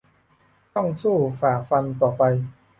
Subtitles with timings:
[0.75, 2.21] ต้องสู้ฝ่าฟันต่อไป